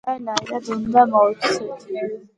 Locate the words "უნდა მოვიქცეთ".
0.77-1.89